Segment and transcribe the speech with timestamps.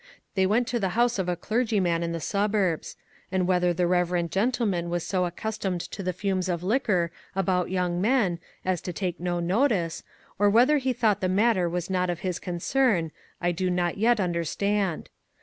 [0.33, 2.95] They went to the house of a clergyman in the suburbs;
[3.31, 8.01] and whether the reverend gentleman was so accustomed to the fumes of liquor about young
[8.01, 10.01] men as to take no notice,
[10.39, 14.19] or "Whether he thought the matter was not of his concern, I do not yet
[14.19, 15.11] understand.